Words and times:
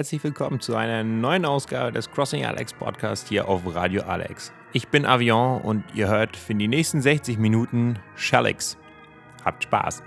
herzlich 0.00 0.24
willkommen 0.24 0.60
zu 0.60 0.76
einer 0.76 1.04
neuen 1.04 1.44
Ausgabe 1.44 1.92
des 1.92 2.10
Crossing 2.10 2.46
Alex 2.46 2.72
Podcast 2.72 3.28
hier 3.28 3.46
auf 3.46 3.60
Radio 3.74 4.00
Alex. 4.04 4.50
Ich 4.72 4.88
bin 4.88 5.04
Avion 5.04 5.60
und 5.60 5.84
ihr 5.94 6.08
hört 6.08 6.38
für 6.38 6.54
die 6.54 6.68
nächsten 6.68 7.02
60 7.02 7.36
Minuten 7.36 7.98
Shellix. 8.14 8.78
Habt 9.44 9.64
Spaß! 9.64 10.02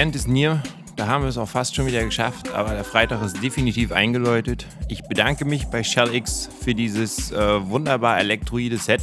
End 0.00 0.16
is 0.16 0.26
near. 0.26 0.62
Da 0.96 1.08
haben 1.08 1.24
wir 1.24 1.28
es 1.28 1.36
auch 1.36 1.48
fast 1.48 1.74
schon 1.74 1.86
wieder 1.86 2.02
geschafft, 2.02 2.54
aber 2.54 2.70
der 2.70 2.84
Freitag 2.84 3.22
ist 3.22 3.42
definitiv 3.42 3.92
eingeläutet. 3.92 4.66
Ich 4.88 5.02
bedanke 5.02 5.44
mich 5.44 5.66
bei 5.66 5.82
Shell 5.82 6.14
X 6.14 6.48
für 6.62 6.74
dieses 6.74 7.32
äh, 7.32 7.68
wunderbar 7.68 8.18
elektroide 8.18 8.78
Set. 8.78 9.02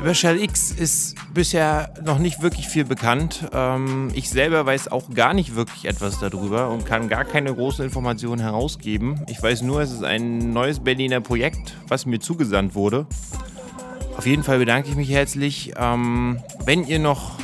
Über 0.00 0.12
Shell 0.12 0.42
X 0.42 0.72
ist 0.72 1.14
bisher 1.34 1.94
noch 2.04 2.18
nicht 2.18 2.42
wirklich 2.42 2.66
viel 2.66 2.84
bekannt. 2.84 3.48
Ähm, 3.52 4.10
ich 4.12 4.28
selber 4.28 4.66
weiß 4.66 4.90
auch 4.90 5.08
gar 5.14 5.34
nicht 5.34 5.54
wirklich 5.54 5.84
etwas 5.84 6.18
darüber 6.18 6.68
und 6.70 6.84
kann 6.84 7.08
gar 7.08 7.24
keine 7.24 7.54
großen 7.54 7.84
Informationen 7.84 8.40
herausgeben. 8.40 9.24
Ich 9.28 9.40
weiß 9.40 9.62
nur, 9.62 9.82
es 9.82 9.92
ist 9.92 10.02
ein 10.02 10.52
neues 10.52 10.80
Berliner 10.80 11.20
Projekt, 11.20 11.76
was 11.86 12.06
mir 12.06 12.18
zugesandt 12.18 12.74
wurde. 12.74 13.06
Auf 14.16 14.26
jeden 14.26 14.42
Fall 14.42 14.58
bedanke 14.58 14.88
ich 14.88 14.96
mich 14.96 15.10
herzlich. 15.10 15.74
Ähm, 15.76 16.40
wenn 16.64 16.84
ihr 16.84 16.98
noch 16.98 17.38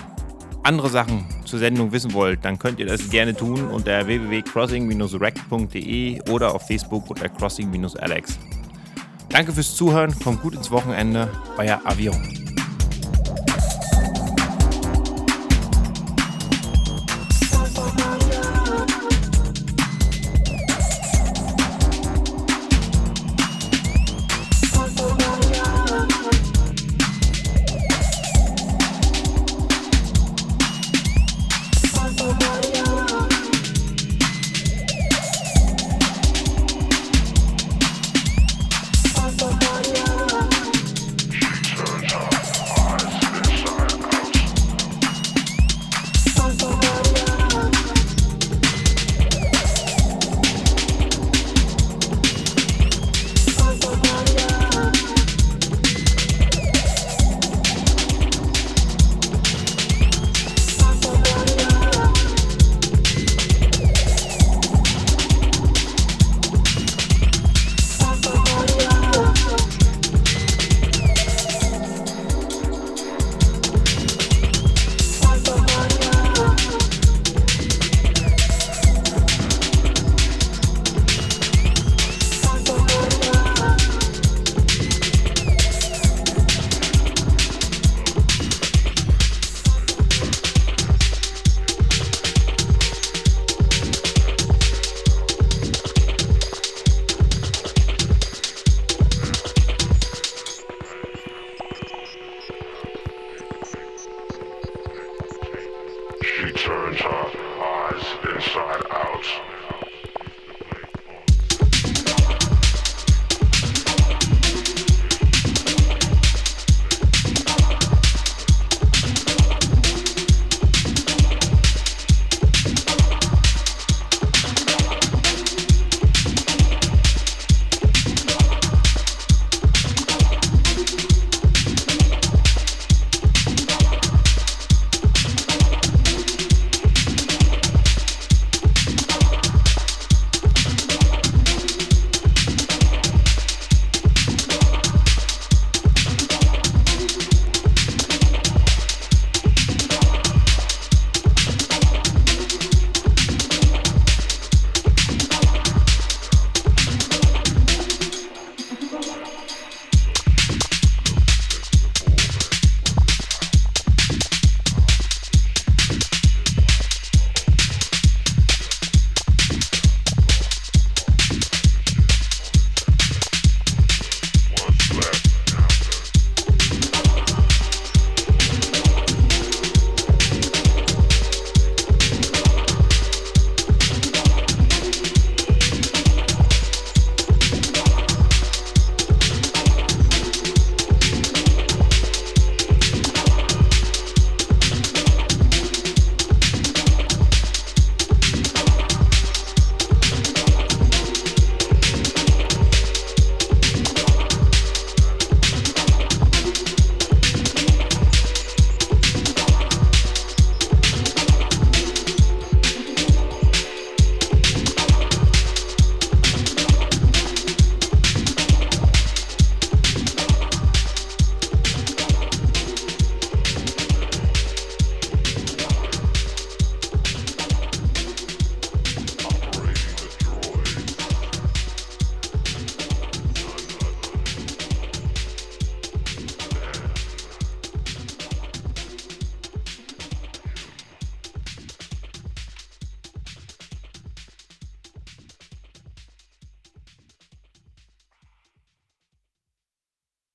andere 0.65 0.89
Sachen 0.89 1.25
zur 1.47 1.59
Sendung 1.59 1.93
wissen 1.93 2.13
wollt, 2.13 2.45
dann 2.45 2.59
könnt 2.59 2.79
ihr 2.79 2.87
das 2.87 3.09
gerne 3.09 3.35
tun 3.35 3.69
unter 3.69 4.07
www.crossing-rec.de 4.07 6.31
oder 6.31 6.55
auf 6.55 6.67
Facebook 6.67 7.09
unter 7.09 7.29
crossing-alex. 7.29 8.39
Danke 9.29 9.53
fürs 9.53 9.75
Zuhören, 9.75 10.17
kommt 10.21 10.43
gut 10.43 10.55
ins 10.55 10.71
Wochenende, 10.71 11.29
euer 11.59 11.81
Avion. 11.85 12.46